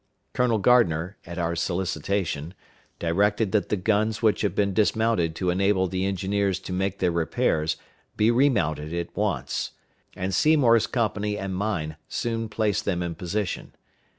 [0.33, 2.55] Colonel Gardner, at our solicitation,
[2.97, 7.11] directed that the guns which had been dismounted to enable the engineers to make their
[7.11, 7.77] repairs
[8.17, 9.73] be remounted at once,
[10.15, 13.75] and Seymour's company and mine soon placed them in position.